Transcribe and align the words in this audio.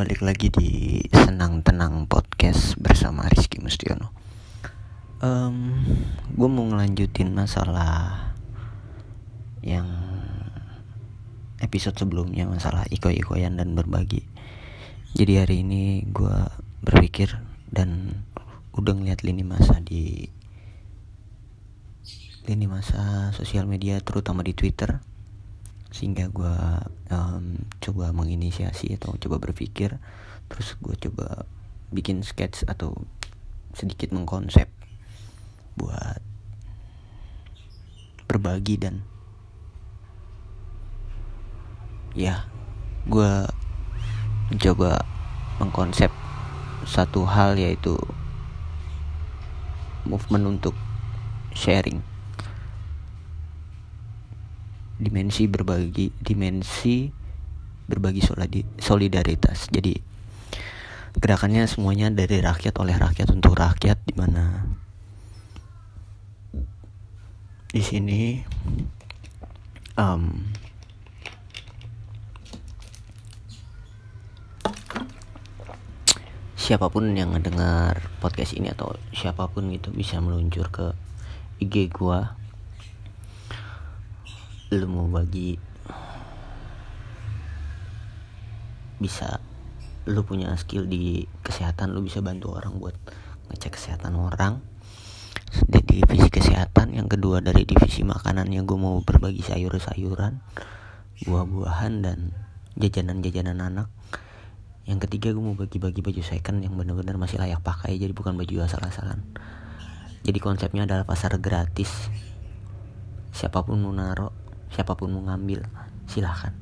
balik 0.00 0.24
lagi 0.24 0.48
di 0.48 1.04
Senang 1.12 1.60
Tenang 1.60 2.08
Podcast 2.08 2.72
bersama 2.80 3.28
Rizky 3.28 3.60
Mustiono. 3.60 4.08
Um, 5.20 5.76
Gue 6.32 6.48
mau 6.48 6.64
ngelanjutin 6.64 7.36
masalah 7.36 8.32
yang 9.60 9.84
episode 11.60 12.00
sebelumnya 12.00 12.48
Masalah 12.48 12.88
iko-ikoyan 12.88 13.60
dan 13.60 13.76
berbagi. 13.76 14.24
Jadi 15.12 15.36
hari 15.36 15.60
ini 15.68 16.08
gue 16.08 16.48
berpikir 16.80 17.36
dan 17.68 18.24
udah 18.72 18.96
ngeliat 18.96 19.20
lini 19.20 19.44
masa 19.44 19.84
di 19.84 20.32
lini 22.48 22.64
masa 22.64 23.36
sosial 23.36 23.68
media 23.68 24.00
terutama 24.00 24.40
di 24.40 24.56
Twitter 24.56 25.04
sehingga 25.90 26.30
gue 26.30 26.56
um, 27.10 27.66
coba 27.82 28.14
menginisiasi 28.14 28.94
atau 28.94 29.18
coba 29.18 29.42
berpikir 29.42 29.98
terus 30.46 30.78
gue 30.78 30.94
coba 31.10 31.46
bikin 31.90 32.22
sketch 32.22 32.62
atau 32.66 32.94
sedikit 33.74 34.14
mengkonsep 34.14 34.70
buat 35.74 36.22
berbagi 38.30 38.78
dan 38.78 39.02
ya 42.14 42.46
gue 43.06 43.46
coba 44.62 45.02
mengkonsep 45.58 46.10
satu 46.86 47.26
hal 47.26 47.58
yaitu 47.58 47.98
movement 50.06 50.58
untuk 50.58 50.74
sharing 51.54 52.02
dimensi 55.00 55.48
berbagi 55.48 56.12
dimensi 56.20 57.08
berbagi 57.88 58.22
solidaritas. 58.78 59.72
Jadi 59.72 59.96
gerakannya 61.18 61.66
semuanya 61.66 62.12
dari 62.14 62.38
rakyat 62.38 62.74
oleh 62.78 62.94
rakyat 62.94 63.34
untuk 63.34 63.58
rakyat 63.58 63.98
di 64.06 64.14
mana 64.14 64.62
di 67.70 67.82
sini 67.82 68.42
um, 69.98 70.50
siapa 76.58 76.86
pun 76.90 77.10
yang 77.14 77.34
mendengar 77.34 77.98
podcast 78.22 78.54
ini 78.54 78.70
atau 78.70 78.94
siapa 79.10 79.50
pun 79.50 79.70
gitu 79.74 79.90
bisa 79.90 80.22
meluncur 80.22 80.70
ke 80.70 80.94
IG 81.62 81.90
gua 81.90 82.38
lu 84.70 84.86
mau 84.86 85.10
bagi 85.10 85.58
bisa 89.02 89.42
lu 90.06 90.22
punya 90.22 90.54
skill 90.54 90.86
di 90.86 91.26
kesehatan 91.42 91.90
lu 91.90 92.06
bisa 92.06 92.22
bantu 92.22 92.54
orang 92.54 92.78
buat 92.78 92.94
ngecek 93.50 93.74
kesehatan 93.74 94.14
orang. 94.14 94.62
Dari 95.50 95.82
divisi 96.06 96.30
kesehatan 96.30 96.94
yang 96.94 97.10
kedua 97.10 97.42
dari 97.42 97.66
divisi 97.66 98.06
makanan 98.06 98.54
yang 98.54 98.70
gue 98.70 98.78
mau 98.78 99.02
berbagi 99.02 99.42
sayur-sayuran 99.42 100.38
buah-buahan 101.26 101.92
dan 102.06 102.30
jajanan-jajanan 102.78 103.58
anak. 103.58 103.90
Yang 104.86 105.10
ketiga 105.10 105.34
gue 105.34 105.42
mau 105.42 105.58
bagi-bagi 105.58 105.98
baju 105.98 106.22
second 106.22 106.62
yang 106.62 106.78
benar-benar 106.78 107.18
masih 107.18 107.42
layak 107.42 107.58
pakai 107.66 107.98
jadi 107.98 108.14
bukan 108.14 108.38
baju 108.38 108.70
asal-asalan. 108.70 109.26
Jadi 110.22 110.38
konsepnya 110.38 110.86
adalah 110.86 111.02
pasar 111.02 111.34
gratis. 111.42 111.90
Siapa 113.34 113.66
pun 113.66 113.82
mau 113.82 113.90
naruh 113.90 114.39
siapa 114.70 114.94
pun 114.94 115.12
mau 115.14 115.22
ngambil 115.26 115.66
silahkan. 116.06 116.54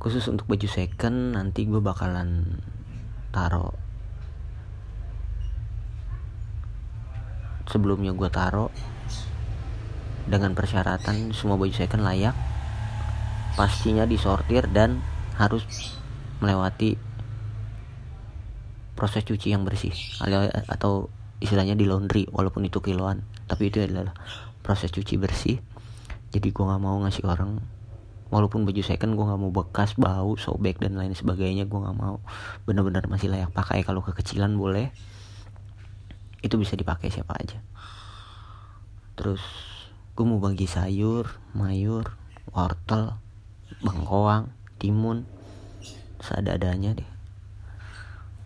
Khusus 0.00 0.28
untuk 0.28 0.48
baju 0.48 0.68
second 0.68 1.36
nanti 1.36 1.64
gue 1.64 1.80
bakalan 1.80 2.60
taro. 3.32 3.76
Sebelumnya 7.66 8.12
gue 8.14 8.30
taro 8.30 8.70
dengan 10.26 10.52
persyaratan 10.58 11.30
semua 11.30 11.54
baju 11.54 11.70
second 11.70 12.02
layak 12.02 12.34
pastinya 13.54 14.04
disortir 14.04 14.68
dan 14.68 15.00
harus 15.38 15.64
melewati 16.44 17.00
proses 18.98 19.24
cuci 19.24 19.52
yang 19.54 19.62
bersih 19.64 19.92
atau 20.68 21.08
istilahnya 21.40 21.76
di 21.76 21.84
laundry 21.84 22.24
walaupun 22.32 22.64
itu 22.64 22.80
kiloan 22.80 23.24
tapi 23.44 23.68
itu 23.68 23.84
adalah 23.84 24.16
proses 24.64 24.90
cuci 24.90 25.14
bersih 25.20 25.56
jadi 26.36 26.52
gue 26.52 26.64
nggak 26.68 26.82
mau 26.84 27.00
ngasih 27.00 27.24
orang 27.24 27.64
walaupun 28.28 28.68
baju 28.68 28.82
second 28.84 29.16
gue 29.16 29.24
nggak 29.24 29.40
mau 29.40 29.48
bekas 29.48 29.96
bau 29.96 30.36
sobek 30.36 30.76
dan 30.76 31.00
lain 31.00 31.16
sebagainya 31.16 31.64
gue 31.64 31.80
nggak 31.80 31.96
mau. 31.96 32.20
Benar-benar 32.68 33.08
masih 33.08 33.32
layak 33.32 33.56
pakai. 33.56 33.80
Kalau 33.88 34.04
kekecilan 34.04 34.52
boleh 34.52 34.92
itu 36.44 36.60
bisa 36.60 36.76
dipakai 36.76 37.08
siapa 37.08 37.32
aja. 37.40 37.56
Terus 39.16 39.40
gue 40.12 40.24
mau 40.28 40.36
bagi 40.36 40.68
sayur 40.68 41.40
mayur 41.56 42.12
wortel 42.52 43.16
bangkoang 43.80 44.52
timun 44.76 45.24
seadanya 46.20 46.92
deh. 46.92 47.10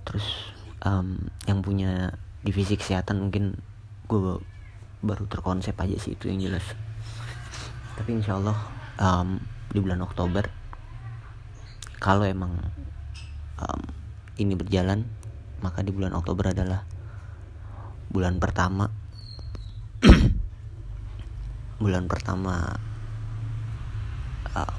Terus 0.06 0.54
um, 0.86 1.26
yang 1.50 1.58
punya 1.58 2.14
divisi 2.46 2.78
kesehatan 2.78 3.18
mungkin 3.18 3.58
gue 4.06 4.38
baru 5.02 5.26
terkonsep 5.26 5.74
aja 5.74 5.98
sih 5.98 6.14
itu 6.14 6.30
yang 6.30 6.38
jelas 6.38 6.64
tapi 7.98 8.18
insya 8.18 8.38
Allah 8.38 8.58
um, 8.98 9.40
di 9.70 9.78
bulan 9.78 10.02
Oktober 10.04 10.44
kalau 12.00 12.24
emang 12.24 12.56
um, 13.60 13.82
ini 14.40 14.56
berjalan 14.56 15.04
maka 15.60 15.84
di 15.84 15.92
bulan 15.92 16.16
Oktober 16.16 16.56
adalah 16.56 16.80
bulan 18.10 18.40
pertama. 18.40 18.88
Bulan 21.80 22.04
pertama 22.12 22.76
uh, 24.52 24.74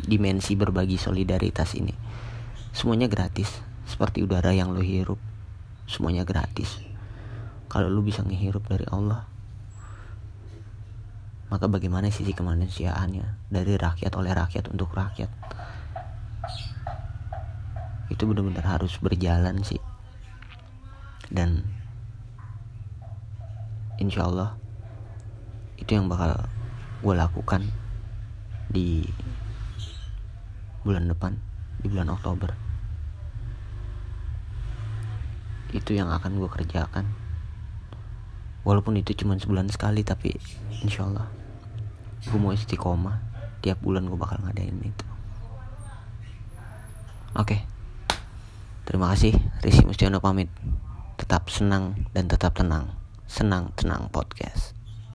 dimensi 0.00 0.56
berbagi 0.56 0.96
solidaritas 0.96 1.76
ini. 1.76 1.92
Semuanya 2.72 3.04
gratis 3.04 3.52
seperti 3.84 4.24
udara 4.24 4.56
yang 4.56 4.72
lo 4.72 4.80
hirup. 4.80 5.20
Semuanya 5.84 6.24
gratis. 6.24 6.80
Kalau 7.68 7.92
lu 7.92 8.00
bisa 8.00 8.24
ngehirup 8.24 8.64
dari 8.64 8.88
Allah 8.88 9.28
maka 11.48 11.64
bagaimana 11.64 12.12
sisi 12.12 12.36
kemanusiaannya 12.36 13.48
dari 13.48 13.72
rakyat 13.80 14.12
oleh 14.20 14.36
rakyat 14.36 14.68
untuk 14.68 14.92
rakyat? 14.92 15.32
Itu 18.12 18.28
benar-benar 18.28 18.76
harus 18.76 19.00
berjalan 19.00 19.64
sih. 19.64 19.80
Dan 21.32 21.64
insya 23.96 24.28
Allah 24.28 24.60
itu 25.80 25.88
yang 25.96 26.12
bakal 26.12 26.36
gue 27.00 27.14
lakukan 27.16 27.64
di 28.68 29.08
bulan 30.84 31.08
depan 31.08 31.32
di 31.80 31.88
bulan 31.88 32.12
Oktober. 32.12 32.52
Itu 35.72 35.96
yang 35.96 36.12
akan 36.12 36.36
gue 36.36 36.48
kerjakan. 36.52 37.08
Walaupun 38.68 39.00
itu 39.00 39.16
cuma 39.16 39.40
sebulan 39.40 39.72
sekali 39.72 40.04
tapi 40.04 40.36
insya 40.84 41.08
Allah 41.08 41.37
gue 42.24 42.38
mau 42.38 42.54
istiqomah. 42.54 43.20
Tiap 43.60 43.82
bulan 43.82 44.06
gue 44.06 44.18
bakal 44.18 44.38
ngadain 44.42 44.74
itu. 44.80 45.06
Oke. 47.36 47.58
Okay. 47.58 47.60
terima 48.88 49.12
kasih. 49.12 49.36
Rizky 49.60 49.84
Mustiono 49.84 50.22
pamit. 50.22 50.48
Tetap 51.20 51.52
senang 51.52 52.08
dan 52.16 52.30
tetap 52.30 52.56
tenang. 52.56 52.94
Senang 53.28 53.74
tenang 53.76 54.08
podcast 54.08 54.77